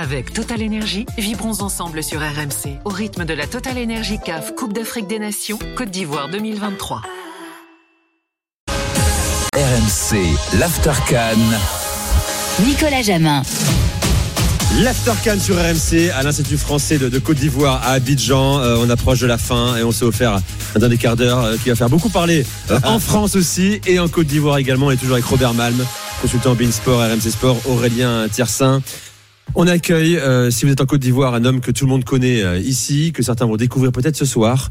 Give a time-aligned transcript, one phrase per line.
[0.00, 4.72] Avec Total Energy, vibrons ensemble sur RMC au rythme de la Total Energy CAF Coupe
[4.72, 7.02] d'Afrique des Nations Côte d'Ivoire 2023.
[9.54, 11.40] RMC, l'Aftercan.
[12.64, 13.42] Nicolas Jamin.
[14.76, 18.60] L'Aftercan sur RMC à l'Institut français de, de Côte d'Ivoire à Abidjan.
[18.60, 20.38] Euh, on approche de la fin et on s'est offert
[20.76, 23.98] un dernier quart d'heure euh, qui va faire beaucoup parler euh, en France aussi et
[23.98, 24.86] en Côte d'Ivoire également.
[24.86, 25.84] On est toujours avec Robert Malm,
[26.22, 28.80] consultant Bein Sport, RMC Sport, Aurélien Tiersin.
[29.54, 32.04] On accueille, euh, si vous êtes en Côte d'Ivoire, un homme que tout le monde
[32.04, 34.70] connaît euh, ici, que certains vont découvrir peut-être ce soir,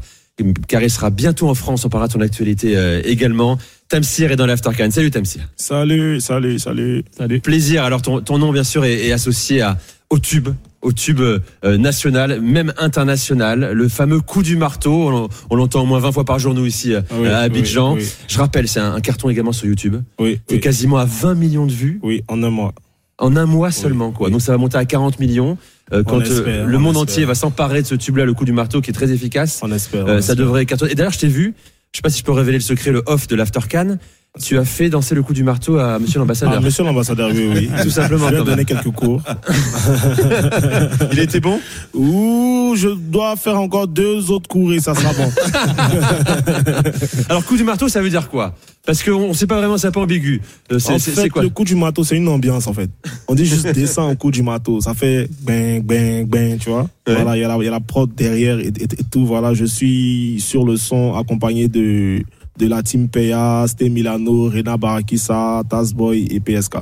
[0.66, 1.84] car il sera bientôt en France.
[1.84, 3.58] On parlera de son actualité euh, également.
[3.88, 4.90] Tamsir est dans l'Aftercan.
[4.90, 5.42] Salut Tamsir.
[5.56, 7.40] Salut, salut, salut, salut.
[7.40, 7.84] Plaisir.
[7.84, 9.76] Alors ton, ton nom bien sûr est, est associé à,
[10.10, 10.48] au tube,
[10.80, 11.38] au tube euh,
[11.76, 15.10] national, même international, le fameux coup du marteau.
[15.10, 17.38] On, on l'entend au moins 20 fois par jour nous ici euh, Ah oui, à
[17.40, 17.94] Abidjan.
[17.94, 18.08] oui, oui.
[18.28, 19.96] Je rappelle, c'est un, un carton également sur YouTube.
[20.20, 22.74] Oui, Et oui, quasiment à 20 millions de vues oui, en un mois.
[23.18, 24.12] En un mois seulement.
[24.12, 24.26] Quoi.
[24.28, 24.32] oui.
[24.32, 25.58] Donc ça va monter à 40 millions.
[25.92, 27.02] euh, quand euh, le on monde espère.
[27.02, 29.60] entier va s'emparer de ce tube-là, le coup du marteau, qui est très efficace.
[29.62, 30.06] On espère.
[30.06, 30.92] Euh, ça devrait cartonner.
[30.92, 31.54] Et d'ailleurs, je t'ai vu.
[31.92, 33.96] Je sais pas si je peux révéler le secret, le off de l'Aftercan.
[34.40, 36.54] Tu as fait danser le coup du marteau à Monsieur l'ambassadeur.
[36.56, 37.70] Ah, monsieur l'ambassadeur, oui, oui.
[37.82, 38.64] Tout simplement, Je vais quand donner même.
[38.66, 39.20] quelques cours.
[41.12, 41.58] Il était bon
[41.94, 45.30] Ouh, je dois faire encore deux autres cours et ça sera bon.
[47.28, 48.54] Alors coup du marteau, ça veut dire quoi?
[48.86, 50.40] Parce qu'on ne sait pas vraiment, c'est un peu ambigu.
[50.72, 51.42] Euh, C'est En fait, quoi?
[51.42, 52.88] le coup du marteau, c'est une ambiance, en fait.
[53.26, 54.80] On dit juste descend au coup du marteau.
[54.80, 56.88] Ça fait bang, bang, bang, tu vois.
[57.06, 57.14] Ouais.
[57.14, 59.26] Voilà, il y, a la- il y a la prod derrière et, et- et tout.
[59.26, 62.22] Voilà, je suis sur le son accompagné de,
[62.58, 66.76] de la team Peya, Sté Milano, Rena Barakisa, Tazboy et PSK.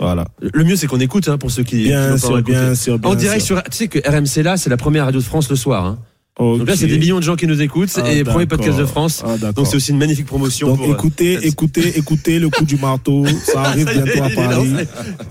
[0.00, 0.26] Voilà.
[0.40, 1.84] Le mieux, c'est qu'on écoute hein, pour ceux qui.
[1.84, 3.56] Bien sûr, bien sûr, bien En direct sûr.
[3.58, 3.64] sur.
[3.70, 5.84] Tu sais que RMC là, c'est la première radio de France le soir.
[5.86, 5.98] Hein.
[6.38, 8.86] Donc là, c'est des millions de gens qui nous écoutent Ah, et premier podcast de
[8.86, 9.22] France.
[9.24, 9.52] Ah.
[9.52, 10.68] Donc c'est aussi une magnifique promotion.
[10.68, 13.24] Donc pour, euh, écoutez, écoutez, écoutez le coup du marteau.
[13.44, 14.72] Ça arrive Ça y est, bientôt à Paris.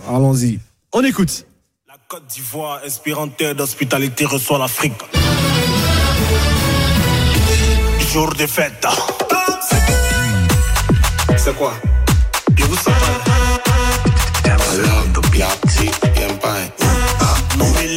[0.07, 0.59] Allons-y.
[0.93, 1.45] On écoute.
[1.87, 4.93] La Côte d'Ivoire, inspirante terre d'hospitalité, reçoit l'Afrique.
[8.13, 8.85] Jour de fête.
[11.43, 11.73] C'est quoi
[12.55, 12.95] Et vous savez
[14.45, 16.69] Hablando piatti e impari.
[17.57, 17.90] Nouvelle VIP.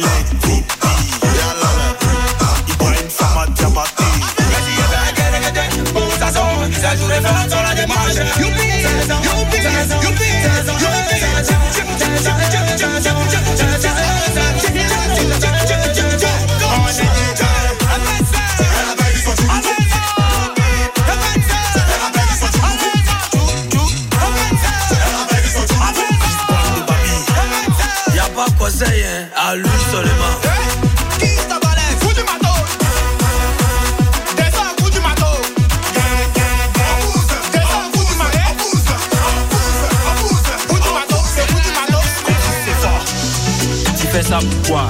[44.15, 44.89] Fais ça pourquoi?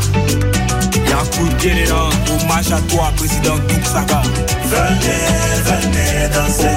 [1.09, 2.09] Y'a un coup de gueule là,
[2.44, 3.56] hommage à toi, président.
[4.66, 5.25] Venez,
[5.66, 6.68] venez danser.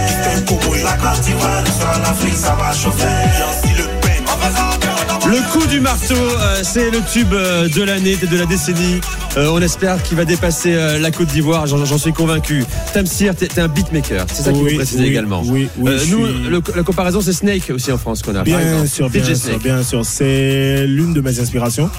[0.83, 3.05] La Côte d'Ivoire sur l'Afrique, ça va chauffer.
[5.27, 8.99] Le coup du marteau, euh, c'est le tube euh, de l'année, de la décennie.
[9.37, 11.67] Euh, on espère qu'il va dépasser la Côte d'Ivoire.
[11.67, 12.65] J'en suis convaincu.
[12.95, 14.25] Tamsir, t'es t'es un beatmaker.
[14.33, 15.43] C'est ça qu'il Oui, faut préciser oui, également.
[15.45, 18.39] oui, oui, Euh, nous, suis- le- la comparaison, c'est Snake aussi en France qu'on a.
[18.39, 19.63] par Bien sûr, bien DJ sûr, Snake.
[19.63, 20.01] bien sûr.
[20.07, 21.91] C'est l'une de mes inspirations.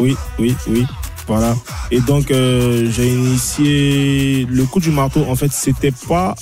[0.00, 0.86] Oui, oui, oui.
[1.26, 1.54] Voilà.
[1.90, 5.24] Et donc, euh, j'ai initié le coup du marteau.
[5.28, 6.34] En fait, c'était pas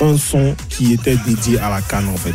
[0.00, 2.34] un son qui était dédié à la canne, en fait.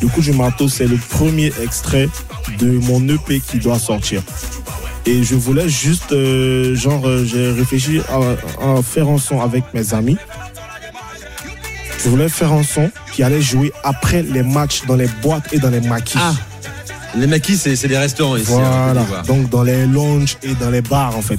[0.00, 2.08] Le coup du marteau, c'est le premier extrait
[2.58, 4.22] de mon EP qui doit sortir.
[5.06, 9.92] Et je voulais juste, euh, genre, euh, j'ai réfléchi à, faire un son avec mes
[9.92, 10.16] amis.
[12.04, 15.58] Je voulais faire un son qui allait jouer après les matchs dans les boîtes et
[15.58, 16.18] dans les maquis.
[16.20, 16.32] Ah,
[17.16, 18.52] les maquis, c'est c'est les restaurants ici.
[18.52, 19.22] hein, voilà.
[19.22, 21.38] Donc dans les lounges et dans les bars en fait.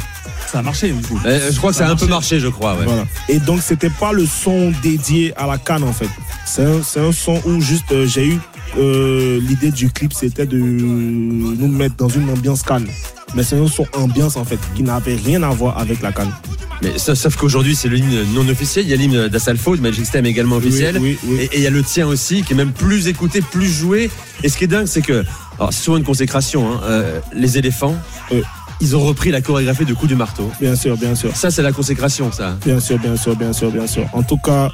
[0.52, 1.20] Ça a marché, du coup.
[1.26, 2.74] Euh, je crois que ça a un peu marché, je crois.
[2.76, 2.86] ouais.
[2.86, 3.06] Voilà.
[3.28, 6.10] Et donc c'était pas le son dédié à la canne en fait.
[6.46, 8.40] C'est un, c'est un son où juste euh, j'ai eu
[8.78, 12.88] euh, l'idée du clip, c'était de nous mettre dans une ambiance canne.
[13.36, 16.32] Mais c'est son ambiance en fait qui n'avait rien à voir avec la canne.
[16.82, 18.86] Mais sauf, sauf qu'aujourd'hui, c'est l'hymne non officiel.
[18.86, 20.98] Il y a l'hymne d'Assalfo, de Magic System également officiel.
[21.00, 21.50] Oui, oui, oui.
[21.52, 24.10] Et et il y a le tien aussi, qui est même plus écouté, plus joué.
[24.44, 25.26] Et ce qui est dingue, c'est que,
[25.58, 27.96] alors c'est souvent une consécration, hein, euh, les éléphants,
[28.80, 30.50] ils ont repris la chorégraphie de coup du marteau.
[30.62, 31.36] Bien sûr, bien sûr.
[31.36, 32.58] Ça, c'est la consécration, ça.
[32.66, 34.08] Bien sûr, bien sûr, bien sûr, bien sûr.
[34.14, 34.72] En tout cas,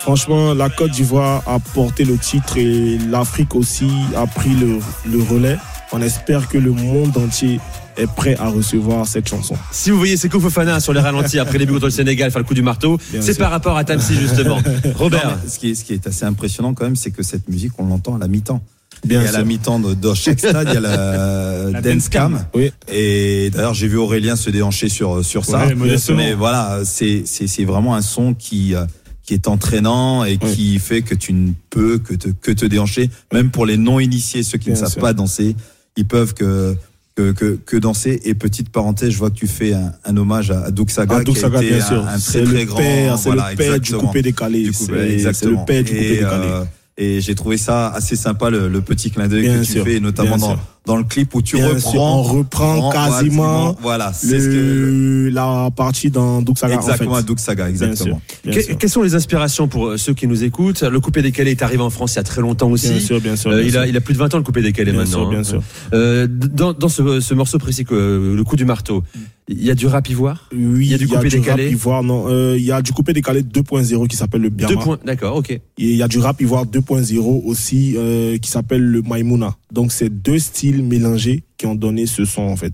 [0.00, 4.80] franchement, la Côte d'Ivoire a porté le titre et l'Afrique aussi a pris le,
[5.10, 5.56] le relais.
[5.92, 7.58] On espère que le monde entier
[7.98, 9.54] est prêt à recevoir cette chanson.
[9.72, 12.40] Si vous voyez Seko Fofana sur les ralentis après les buts contre le Sénégal faire
[12.40, 13.38] le coup du marteau, c'est sûr.
[13.38, 14.58] par rapport à Tamsi, justement.
[14.96, 15.26] Robert.
[15.28, 17.72] Non, ce, qui est, ce qui est assez impressionnant quand même, c'est que cette musique,
[17.78, 18.62] on l'entend à la mi-temps.
[19.04, 19.46] Bien et à la sûr.
[19.46, 22.32] mi-temps de, dans chaque stade, il y a la, La dance cam.
[22.32, 22.44] cam.
[22.54, 22.72] Oui.
[22.92, 25.66] Et d'ailleurs, j'ai vu Aurélien se déhancher sur sur ça.
[25.66, 25.74] Ouais.
[26.16, 28.84] Mais voilà, c'est c'est c'est vraiment un son qui euh,
[29.22, 30.52] qui est entraînant et Oui.
[30.54, 34.00] qui fait que tu ne peux que te que te déhancher, même pour les non
[34.00, 35.00] initiés, ceux qui ne savent sûr.
[35.00, 35.54] pas danser,
[35.96, 36.74] ils peuvent que
[37.18, 38.20] que, que, que danser.
[38.24, 41.34] Et petite parenthèse, je vois que tu fais un, un hommage à, Saga, Ah, Doug
[41.36, 42.06] qui a été bien un, sûr.
[42.06, 42.76] un très très le grand.
[42.78, 44.70] père, c'est voilà, le père du coupé décalé.
[44.72, 46.48] C'est- le père du coupé et, décalé.
[46.96, 49.98] et j'ai trouvé ça assez sympa le, le petit clin d'œil que tu sûr, fais,
[49.98, 50.60] notamment dans, sûr.
[50.88, 51.90] Dans le clip où tu Bien reprends.
[51.92, 54.50] sûr, on reprend quasiment Voilà, c'est ce que.
[54.54, 56.76] le, la partie dans Doug Saga.
[56.76, 57.22] Exactement, en fait.
[57.26, 58.20] Doug Saga, Bien exactement.
[58.26, 58.78] sûr, bien Que- sûr.
[58.78, 60.82] quelles sont les inspirations pour euh, ceux qui nous écoutent?
[60.82, 62.88] Le coupé décalé est arrivé en France il y a très longtemps aussi.
[62.88, 63.50] Bien sûr, bien sûr.
[63.50, 63.84] Euh, il, a, sûr.
[63.90, 65.18] il a plus de 20 ans le coupé décalé Bien maintenant.
[65.20, 65.44] sûr, bien hein.
[65.44, 65.62] sûr.
[65.92, 69.02] Euh, dans dans ce, ce morceau précis, que, le coup du marteau,
[69.48, 70.48] il y a du rap ivoire?
[70.52, 72.24] Oui, Il y a du coupé décalé rap ivoire, non.
[72.28, 74.98] euh, Il y a du coupé décalé 2.0 qui s'appelle le Biama.
[75.04, 75.50] D'accord, ok.
[75.50, 79.54] Et il y a du rap ivoire 2.0 aussi euh, qui s'appelle le Maimouna.
[79.72, 82.72] Donc c'est deux styles mélangés qui ont donné ce son en fait.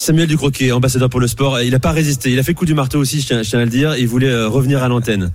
[0.00, 2.32] Samuel Ducroquet, ambassadeur pour le sport, il n'a pas résisté.
[2.32, 3.96] Il a fait coup du marteau aussi, je tiens, à le dire.
[3.96, 5.30] Il voulait euh, revenir à l'antenne.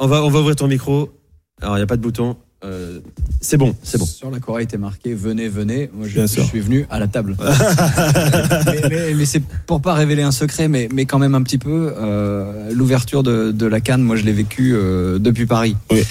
[0.00, 1.12] On va, on va ouvrir ton micro.
[1.60, 2.36] Alors, il n'y a pas de bouton.
[2.64, 3.00] Euh,
[3.40, 4.06] c'est bon, c'est bon.
[4.06, 5.90] Sur la Corée était marqué venez, venez.
[5.92, 7.36] Moi, je, je suis venu à la table.
[8.66, 11.58] mais mais- mais c'est pour pas révéler un secret, mais, mais quand même un petit
[11.58, 11.92] peu.
[11.98, 15.76] euh, L'ouverture de, de la Cannes, moi, je l'ai vécu euh, depuis Paris.
[15.90, 16.02] Oui.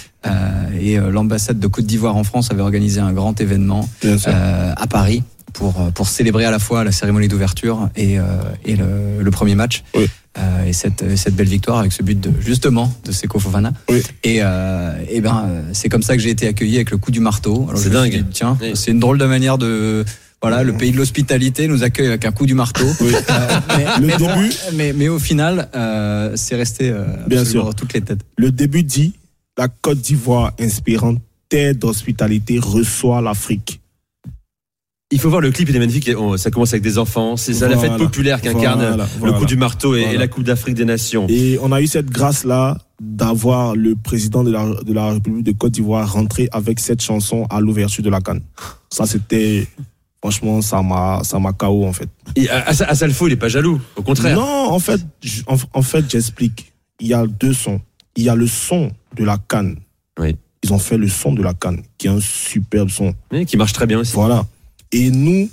[0.79, 3.87] Et l'ambassade de Côte d'Ivoire en France avait organisé un grand événement
[4.35, 5.23] à Paris
[5.53, 8.17] pour, pour célébrer à la fois la cérémonie d'ouverture et,
[8.65, 9.83] et le, le premier match.
[9.95, 10.07] Oui.
[10.37, 13.73] Euh, et cette, cette belle victoire avec ce but de, justement de Seko Fofana.
[13.89, 14.01] Oui.
[14.23, 17.11] Et, euh, et ben, euh, c'est comme ça que j'ai été accueilli avec le coup
[17.11, 17.67] du marteau.
[17.75, 18.11] C'est dingue.
[18.13, 18.71] dit, tiens, Oui.
[18.75, 20.05] c'est une drôle de manière de.
[20.41, 22.85] Voilà, le pays de l'hospitalité nous accueille avec un coup du marteau.
[23.01, 23.11] Oui.
[23.13, 23.47] Euh,
[23.77, 27.65] mais, Le mais bon, début- mais, mais au final, euh, c'est resté euh, Bien sûr.
[27.65, 28.21] dans toutes les têtes.
[28.37, 29.13] Le début dit
[29.57, 31.19] la Côte d'Ivoire inspirante
[31.49, 33.80] tête d'hospitalité reçoit l'Afrique.
[35.13, 36.07] Il faut voir le clip, il est magnifique.
[36.07, 37.35] et Ça commence avec des enfants.
[37.35, 40.43] C'est ça la fête populaire qu'incarne Voilà, le coup du marteau et, et la Coupe
[40.43, 41.27] d'Afrique des Nations.
[41.29, 45.51] Et on a eu cette grâce-là d'avoir le président de la, de la République de
[45.51, 48.41] Côte d'Ivoire rentrer avec cette chanson à l'ouverture de la Cannes.
[48.89, 49.67] Ça, c'était.
[50.23, 52.07] Franchement, ça m'a, ça m'a KO, en fait.
[52.35, 53.81] Et à, à, à Salfo, il est pas jaloux.
[53.95, 54.35] Au contraire.
[54.35, 55.01] Non, en fait,
[55.47, 56.71] en, en fait, j'explique.
[56.99, 57.81] Il y a deux sons.
[58.15, 59.77] Il y a le son de la Cannes.
[60.19, 60.35] Oui.
[60.63, 63.15] Ils ont fait le son de la Cannes, qui est un superbe son.
[63.31, 64.13] Mais qui marche très bien aussi.
[64.13, 64.45] Voilà.
[64.91, 65.49] Et nous,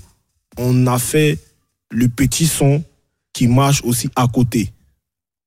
[0.57, 1.39] on a fait
[1.91, 2.83] le petit son
[3.33, 4.71] qui marche aussi à côté.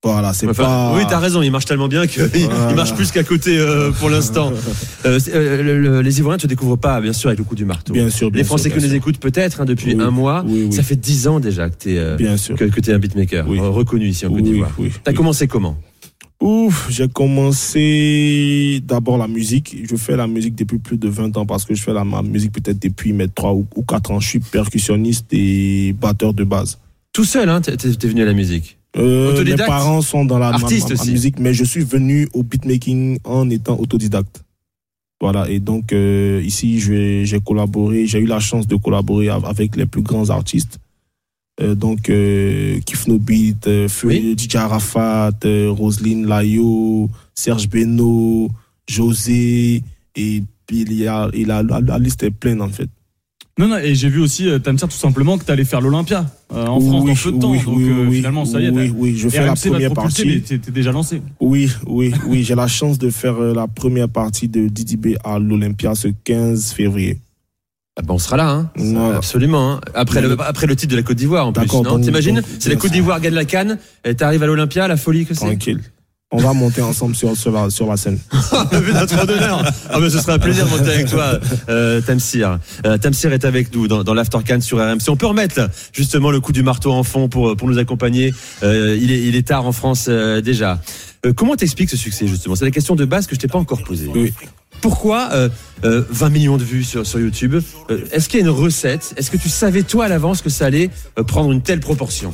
[0.04, 0.94] Voilà, c'est Enfin, pas.
[0.96, 2.74] Oui, t'as raison, il marche tellement bien qu'il Voilà.
[2.74, 4.52] marche plus qu'à côté euh, pour l'instant.
[5.04, 7.56] Euh, euh, le- le- les Ivoiriens ne te découvrent pas, bien sûr, avec le coup
[7.56, 7.92] du marteau.
[7.92, 8.98] Bien sûr, bien les sûr, Français bien qui nous sûr.
[8.98, 10.44] écoutent peut-être hein, depuis Oui, un mois.
[10.46, 10.74] oui, oui.
[10.74, 11.98] Ça fait dix ans déjà que t'es
[12.38, 12.56] sûr.
[12.56, 14.70] que, que un beatmaker, reconnu ici en Côte d'Ivoire.
[14.78, 15.76] oui, T'as commencé comment?
[16.42, 19.76] Ouf, j'ai commencé d'abord la musique.
[19.88, 22.24] Je fais la musique depuis plus de 20 ans parce que je fais la ma
[22.24, 24.20] musique peut-être depuis mes 3 ou, ou 4 ans.
[24.20, 26.80] Je suis percussionniste et batteur de base.
[27.14, 27.76] Tout seul, hein, t'es
[28.08, 28.78] venu à la musique?
[28.98, 30.58] Euh, mes parents sont dans la ma-
[30.98, 34.44] ma- musique, mais je suis venu au beatmaking en étant autodidacte.
[35.22, 39.76] Voilà, et donc euh, ici, j'ai collaboré, j'ai eu la chance de collaborer av- avec
[39.76, 40.80] les plus grands artistes.
[41.62, 44.36] Euh, donc, euh, Kif No Beat, euh, Feu- Oui.
[44.38, 48.50] DJ Arafat, euh, Roselyne Layo, Serge Beno,
[48.90, 49.84] José,
[50.16, 52.90] et puis il y a, il a la, la liste est pleine en fait.
[53.60, 56.26] Non, non, et j'ai vu aussi, euh, Tamsir, tout simplement, que tu allais faire l'Olympia
[56.54, 57.52] euh, en France dans peu de temps.
[57.52, 58.70] oui, donc oui, euh, oui, finalement, ça y est.
[58.70, 60.42] Oui, oui, je fais la première partie.
[60.42, 61.22] t'es t'es déjà lancé.
[61.40, 65.38] Oui, oui, oui, j'ai la chance de faire la première partie de Didi B à
[65.38, 67.20] l'Olympia ce 15 février.
[68.02, 68.70] Ah ben, on sera là, hein.
[68.76, 69.18] Voilà.
[69.18, 69.74] Absolument.
[69.74, 69.82] hein.
[69.94, 71.68] Après, le, après le titre de la Côte d'Ivoire, en plus.
[72.02, 75.34] T'imagines C'est la Côte d'Ivoire gagne la canne, et t'arrives à l'Olympia, la folie que
[75.34, 75.46] c'est.
[75.46, 75.80] Tranquille.
[76.34, 78.18] On va monter ensemble sur, sur, la, sur la scène.
[78.94, 79.70] Notre d'honneur.
[79.90, 82.58] Ah ben ce serait un plaisir de monter avec toi, euh, Tamsir.
[82.86, 85.10] Euh, Tamsir est avec nous dans, dans l'After Can sur RMC.
[85.10, 88.34] On peut remettre là, justement le coup du marteau en fond pour, pour nous accompagner.
[88.64, 90.80] Euh, il, est, il est tard en France euh, déjà.
[91.26, 92.56] Euh, comment t'expliques ce succès justement?
[92.56, 94.10] C'est la question de base que je t'ai pas encore posée.
[94.16, 94.34] Oui.
[94.82, 95.50] Pourquoi euh,
[95.86, 97.56] euh, 20 millions de vues sur, YouTube
[97.90, 99.14] Euh, Est-ce qu'il y a une recette?
[99.16, 102.34] Est-ce que tu savais toi à l'avance que ça allait euh, prendre une telle proportion?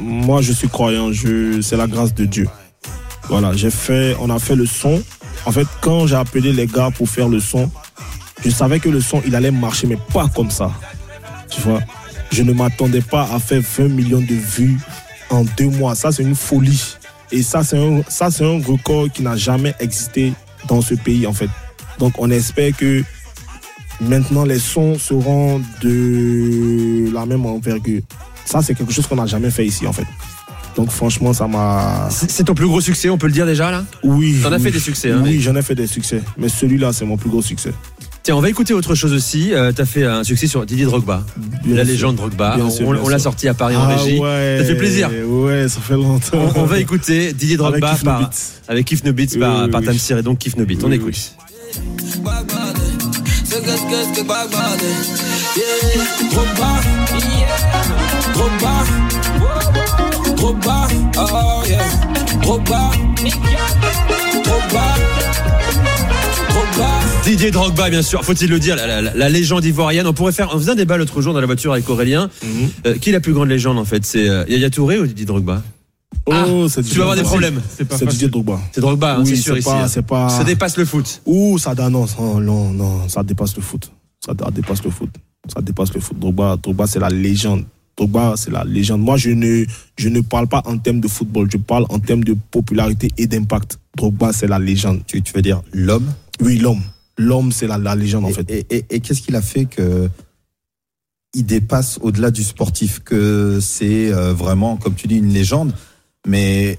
[0.00, 1.10] Moi, je suis croyant.
[1.62, 2.48] C'est la grâce de Dieu.
[3.28, 5.02] Voilà, j'ai fait, on a fait le son.
[5.46, 7.70] En fait, quand j'ai appelé les gars pour faire le son,
[8.44, 10.70] je savais que le son, il allait marcher, mais pas comme ça.
[11.50, 11.80] Tu vois,
[12.30, 14.78] je ne m'attendais pas à faire 20 millions de vues
[15.30, 15.94] en deux mois.
[15.96, 16.94] Ça, c'est une folie.
[17.32, 20.32] Et ça, c'est un record qui n'a jamais existé
[20.68, 21.48] dans ce pays, en fait.
[21.98, 23.02] Donc, on espère que
[24.00, 28.02] maintenant, les sons seront de la même envergure.
[28.44, 30.06] Ça, c'est quelque chose qu'on n'a jamais fait ici, en fait.
[30.76, 32.08] Donc, franchement, ça m'a.
[32.10, 33.84] C'est ton plus gros succès, on peut le dire déjà là?
[34.04, 34.38] Oui.
[34.42, 34.62] T'en as oui.
[34.64, 36.22] fait des succès, hein, Oui, mais- j'en ai fait des succès.
[36.36, 37.72] Mais celui-là, c'est mon plus gros succès.
[38.26, 39.54] Tiens, on va écouter autre chose aussi.
[39.54, 41.22] Euh, T'as fait un succès sur Didier Drogba,
[41.64, 41.92] Bien la sûr.
[41.92, 42.56] légende Drogba.
[42.56, 44.18] Bien on on l'a sorti à Paris en Ah régie.
[44.18, 45.08] ouais, Ça fait plaisir.
[45.28, 46.36] Ouais, ça fait longtemps.
[46.56, 48.36] On, on va écouter Didier Drogba Avec Kif par, Nobit.
[48.66, 49.86] avec Kif Nobit Oui, par, oui, par oui.
[49.86, 50.76] Tamsir et donc Kif Nobit.
[50.82, 51.14] On Oui, écoute.
[52.24, 52.76] Bagdad
[55.56, 55.76] Yeah,
[62.48, 62.76] Oh
[67.26, 70.06] Didier Drogba, bien sûr, faut-il le dire, la, la- la légende ivoirienne.
[70.06, 72.30] On pourrait faire, on faisait un débat l'autre jour dans la voiture avec Aurélien.
[72.44, 72.68] Mhm.
[72.86, 74.04] Euh, qui est la plus grande légende en fait?
[74.04, 75.62] C'est euh, Yaya Touré ou Didier Drogba?
[76.26, 77.60] Oh, c'est Tu vas avoir des problèmes.
[77.76, 77.96] C'est pas.
[77.96, 78.60] Didier Drogba.
[78.72, 79.68] C'est Drogba, hein, Oui, c'est sûr c'est ici.
[79.68, 80.02] pas- hein.
[80.02, 81.20] pas- Ça dépasse le foot.
[81.26, 83.90] Ouh, ça non, non, non, non, ça dépasse le foot.
[84.24, 85.10] Ça dé- dépasse le foot.
[85.52, 86.18] Ça dépasse le foot.
[86.18, 87.64] Drogba, Drogba c'est la légende.
[87.96, 89.00] Drogba, c'est la légende.
[89.00, 89.64] Moi, je ne,
[89.98, 93.26] je ne parle pas en termes de football, je parle en termes de popularité et
[93.26, 93.78] d'impact.
[93.96, 95.00] Drogba, c'est la légende.
[95.06, 96.06] Tu, tu veux dire l'homme?
[96.40, 96.82] Oui, l'homme.
[97.18, 98.50] L'homme, c'est la, la légende, en fait.
[98.50, 100.08] et- et- et qu'est-ce qu'il a fait que
[101.34, 105.72] il dépasse au-delà du sportif, que c'est euh, vraiment, comme tu dis, une légende,
[106.26, 106.78] mais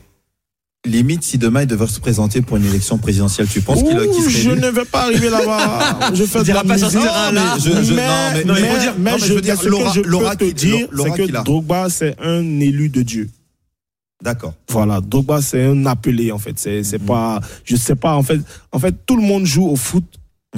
[0.86, 4.14] limite si demain il devait se présenter pour une élection présidentielle, tu penses qu'il Ouh,
[4.14, 6.12] serait je ne vais pas arriver là-bas.
[6.14, 6.90] Je fais de la pas musique.
[6.92, 7.58] terrain-là.
[7.60, 9.70] Je- je- non, mais- mais, mais dire- mais non, mais je veux dire, ce que
[9.70, 11.44] l'aura- je peux l'aura te dire, c'est que a.
[11.44, 13.30] Drogba, c'est un élu de Dieu.
[14.24, 14.54] D'accord.
[14.70, 16.58] Voilà, Drogba c'est un appelé en fait.
[16.58, 18.40] C'est c'est pas, je sais pas en fait.
[18.72, 20.06] En fait, tout le monde joue au foot,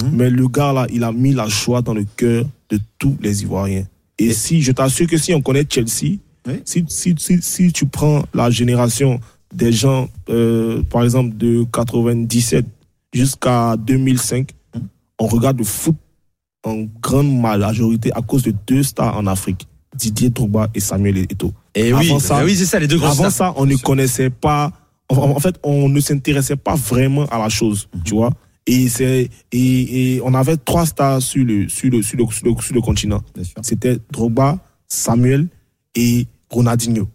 [0.04, 0.16] Mhm.
[0.16, 3.42] mais le gars là, il a mis la joie dans le cœur de tous les
[3.42, 3.84] Ivoiriens.
[4.18, 6.60] Et, Et- si, je t'assure que si on connaît Chelsea, Oui.
[6.64, 9.20] si, si, si, si tu prends la génération
[9.54, 12.64] des gens, euh, par exemple de 97
[13.12, 14.82] jusqu'à 2005, Mhm.
[15.18, 15.96] on regarde le foot
[16.64, 19.66] en grande majorité à cause de deux stars en Afrique,
[19.96, 21.52] Didier Drogba et Samuel Eto'o.
[21.74, 23.32] Et Avant oui, ça- ah oui, c'est ça, les deux grands Avant stars.
[23.32, 24.70] ça, on ne connaissait pas.
[25.08, 28.30] En, en fait, on ne s'intéressait pas vraiment à la chose, tu vois.
[28.66, 32.46] Et c'est et, et on avait trois stars sur le sur le sur le, sur
[32.46, 33.22] le, sur le continent.
[33.62, 35.48] C'était Drogba, Samuel
[35.94, 37.08] et Ronaldinho.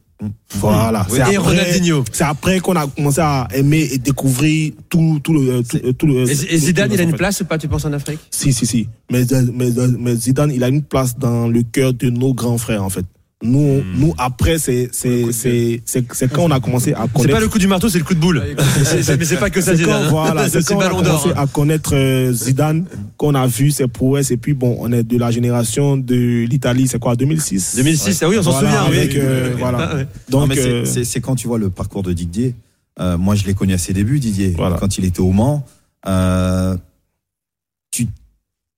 [0.56, 1.06] Voilà.
[1.10, 1.82] Oui, C'est et après-.
[2.12, 6.08] C'est après qu'on a commencé à aimer et découvrir tout tout le tout, C'est- tout
[6.08, 6.28] le.
[6.28, 8.20] Et, et tout- Zidane, il a une place ou pas, tu penses, en Afrique?
[8.32, 8.88] Si si si.
[9.12, 9.24] Mais,
[9.54, 12.90] mais mais Zidane, il a une place dans le cœur de nos grands frères en
[12.90, 13.06] fait.
[13.46, 17.34] Nous, nous après, c'est c'est c'est c'est c'est quand on a commencé à C'est connaître.
[17.36, 18.42] pas le coup du marteau, c'est le coup de boule.
[18.84, 20.10] C'est- c'est- Mais c'est pas que ça, C'est quand, Zidane.
[20.10, 22.86] voilà, C'est c'est quand on a commencé à connaître euh, Zidane,
[23.18, 26.88] qu'on a vu ses prouesses, et puis bon, on est de la génération de l'Italie,
[26.88, 28.92] c'est quoi, 2006 2006, ah oui, on s'en Voilà, souvient.
[28.92, 28.98] oui.
[28.98, 29.90] avec, voilà.
[29.92, 30.08] Ah ouais.
[30.32, 32.56] Non, Donc, mais c'est- euh, c'est c'est quand tu vois le parcours de Didier.
[33.00, 34.78] euh, moi, je l'ai connu à ses débuts, Didier, Voilà.
[34.78, 35.66] quand il était au Mans.
[36.08, 36.76] euh,
[37.92, 38.08] tu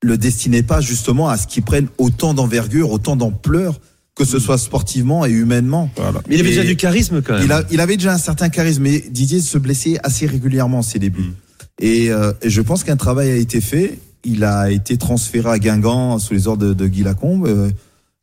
[0.02, 3.78] le destinais pas justement à ce qu'il prenne autant d'envergure, autant d'ampleur,
[4.18, 5.88] que ce soit sportivement et humainement.
[5.96, 6.20] voilà.
[6.28, 7.44] Mais il avait Et déjà du charisme quand même.
[7.44, 10.82] Il, a- il avait déjà un certain charisme, mais Didier se blessait assez régulièrement à
[10.82, 11.22] ses débuts.
[11.22, 11.34] Mm.
[11.80, 13.98] Et, euh, et je pense qu'un travail a été fait.
[14.24, 17.46] Il a été transféré à Guingamp sous les ordres de, de Guy Lacombe.
[17.46, 17.70] Euh,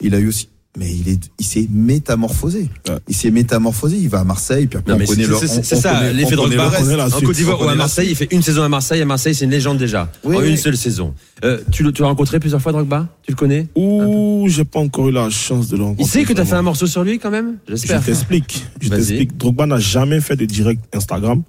[0.01, 0.49] il a eu aussi.
[0.77, 2.69] Mais il est, il s'est métamorphosé.
[2.89, 2.95] Ouais.
[3.07, 3.97] Il s'est métamorphosé.
[3.97, 5.63] Il va à Marseille, puis après Non, on connaît c'est le.
[5.63, 7.07] c'est- ça, l'effet connaît Drogba.
[7.07, 7.21] En.
[7.21, 9.01] Côte d'Ivoire ou à Marseille, il fait une saison à Marseille.
[9.01, 10.11] À Marseille, c'est une légende déjà.
[10.23, 10.49] Oui, en oui.
[10.49, 11.13] une seule saison.
[11.43, 13.07] Euh, tu l'as rencontré plusieurs fois, Drogba?
[13.23, 13.67] Tu le connais?
[13.75, 16.03] Ouh, j'ai pas encore eu la chance de le rencontrer.
[16.03, 17.57] Il sait que tu as fait un morceau sur lui quand même?
[17.67, 18.03] Je J'espère.
[18.03, 18.65] t'explique.
[18.81, 19.37] Je t'explique.
[19.37, 21.41] Drogba n'a jamais fait de direct Instagram.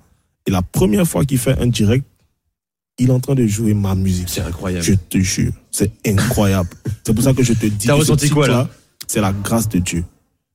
[0.47, 2.05] Et la première fois qu'il fait un direct,
[2.99, 4.29] il est en train de jouer ma musique.
[4.29, 4.85] C'est incroyable.
[4.85, 6.69] Je te jure, c'est incroyable.
[7.05, 7.87] c'est pour ça que je te dis.
[7.89, 8.69] T'as ressenti quoi, là?
[9.07, 10.05] C'est la grâce de Dieu.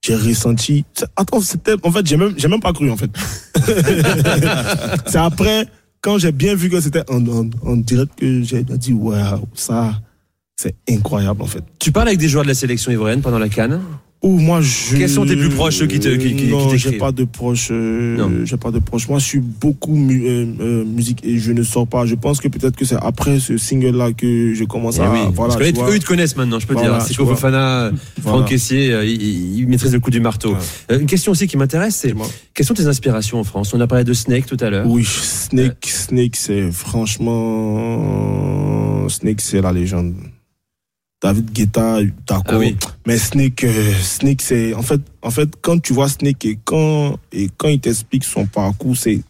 [0.03, 0.83] J'ai ressenti.
[1.15, 1.75] Attends, c'était.
[1.83, 3.11] En fait, j'ai même, j'ai même pas cru en fait.
[5.07, 5.67] c'est après,
[6.01, 10.01] quand j'ai bien vu que c'était en direct, que j'ai dit waouh, ça,
[10.55, 11.63] c'est incroyable en fait.
[11.79, 13.81] Tu parles avec des joueurs de la sélection ivoirienne pendant la Cannes?
[14.23, 14.97] Ou moi, je.
[14.97, 17.69] Quels sont tes plus proches, ceux qui te- qui- qui- Non, j'ai pas de proches.
[17.71, 18.29] euh, Non.
[18.45, 19.09] j'ai pas de proches.
[19.09, 22.05] Moi, je suis beaucoup mu- euh, euh, musique et je ne sors pas.
[22.05, 25.11] Je pense que peut-être que c'est après ce single-là que je commence Eh à.
[25.11, 27.01] oui, Voilà, parce que tu eux, ils te connaissent maintenant, je peux Voilà, dire.
[27.07, 27.15] C'est.
[27.15, 27.89] Fofana,
[28.21, 28.37] Voilà.
[28.37, 30.51] Franck Caissier, euh, ils, ils maîtrisent le coup du marteau.
[30.51, 30.57] Ouais.
[30.91, 32.13] Euh, Une question aussi qui m'intéresse, c'est
[32.53, 33.73] quelles sont tes inspirations en France?
[33.73, 34.85] On a parlé de Snake tout à l'heure.
[34.87, 36.71] Oui, Snake, Snake, c'est
[37.71, 39.07] franchement.
[39.09, 40.13] Snake, c'est la légende.
[41.21, 42.43] David Guetta, d'accord.
[42.47, 42.75] Ah oui.
[43.05, 44.73] Mais Snake, euh, Snake, c'est.
[44.73, 48.45] En fait, en fait, quand tu vois Snake et quand, et quand il t'explique son
[48.47, 49.21] parcours, c'est.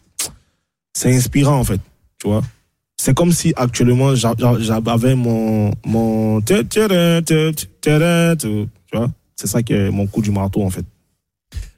[0.94, 1.80] C'est inspirant, en fait.
[2.18, 2.42] Tu vois?
[2.96, 5.72] C'est comme si actuellement j'a- j'a- j'avais mon.
[5.84, 6.40] mon
[8.36, 9.10] tu vois?
[9.36, 10.84] C'est ça qui est mon coup du marteau, en fait.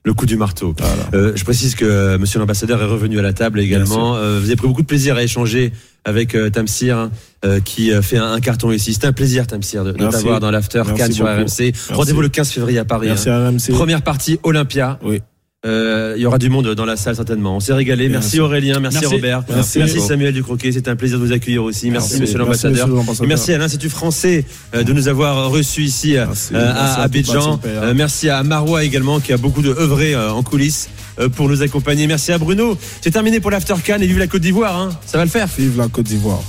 [0.07, 0.75] Le coup du marteau.
[0.79, 1.03] Voilà.
[1.15, 4.17] Euh, je précise que euh, Monsieur l'ambassadeur est revenu à la table également.
[4.17, 5.73] Euh, vous avez pris beaucoup de plaisir à échanger
[6.05, 7.11] avec euh, Tamsir, hein,
[7.47, 8.93] euh, qui euh, fait un, un carton ici.
[8.93, 11.25] C'est un plaisir, Tamsir, de, de t'avoir dans l'after Cannes sur.
[11.27, 11.73] RMC.
[11.91, 13.07] Rendez-vous le 15 février à Paris.
[13.07, 13.49] Merci hein.
[13.49, 13.73] RMC.
[13.73, 14.99] Première partie Olympia.
[15.03, 15.23] Oui.
[15.65, 17.57] Euh, il y aura du monde dans la salle certainement.
[17.57, 18.09] On s'est régalé.
[18.09, 18.39] Merci.
[18.41, 19.15] Aurélien, merci, Merci.
[19.15, 20.01] Robert, merci, Merci.
[20.01, 20.73] Samuel Ducroquet.
[20.73, 21.91] C'était un plaisir de vous accueillir aussi.
[21.91, 22.21] Merci.
[22.21, 22.89] Monsieur l'ambassadeur.
[23.27, 24.45] merci à l'Institut français
[24.75, 27.61] euh, de nous avoir reçus ici euh, à Abidjan.
[27.95, 30.89] merci à Marois également qui a beaucoup de œuvré en coulisses
[31.37, 32.07] pour nous accompagner.
[32.07, 32.77] Merci à Bruno.
[33.01, 34.79] C'est terminé pour l'After Can et vive la Côte d'Ivoire.
[34.79, 34.91] Hein.
[35.07, 35.49] Ça va le faire.
[35.57, 36.43] Vive la Côte d'Ivoire.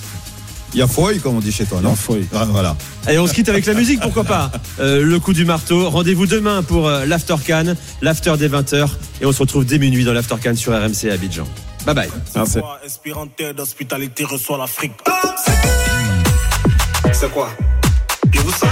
[0.76, 2.28] Il y a fouille, comme on dit chez toi, non feuille.
[2.36, 2.76] Ah, Voilà.
[3.08, 4.52] Allez, on se quitte avec la musique, pourquoi pas
[4.82, 5.90] Euh, Le coup du marteau.
[5.90, 8.90] Rendez-vous demain pour euh, l'After Can, l'After des 20h.
[9.22, 11.46] Et on se retrouve dès minuit dans l'After Can sur RMC à Abidjan.
[11.86, 12.10] Bye bye.
[12.36, 12.58] Merci.
[12.86, 14.92] Espérante d'hospitalité reçoit l'Afrique.
[17.14, 17.50] C'est quoi?
[18.34, 18.72] Et vous savez?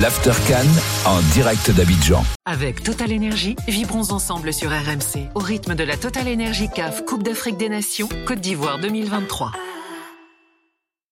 [0.00, 0.32] l'After
[1.04, 2.24] en direct d'Abidjan.
[2.46, 7.22] Avec Total Énergie, vibrons ensemble sur RMC au rythme de la Total Énergie CAF Coupe
[7.22, 9.52] d'Afrique des Nations Côte d'Ivoire 2023.